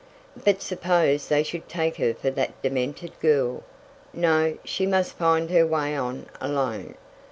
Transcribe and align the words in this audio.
But 0.45 0.63
suppose 0.63 1.27
they 1.27 1.43
should 1.43 1.69
take 1.69 1.97
her 1.97 2.15
for 2.15 2.31
that 2.31 2.59
demented 2.63 3.11
girl? 3.19 3.61
No, 4.15 4.57
she 4.65 4.87
must 4.87 5.15
find 5.15 5.51
her 5.51 5.67
way 5.67 5.95
on 5.95 6.25
alone. 6.41 6.95